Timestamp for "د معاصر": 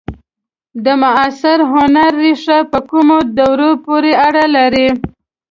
0.83-1.59